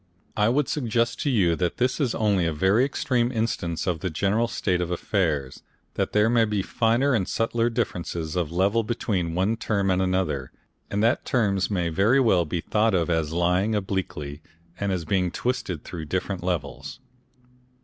[0.35, 4.09] I would suggest to you that this is only a very extreme instance of the
[4.09, 5.61] general state of affairs,
[5.93, 10.51] that there may be finer and subtler differences of level between one term and another,
[10.89, 14.41] and that terms may very well be thought of as lying obliquely
[14.79, 16.99] and as being twisted through different levels.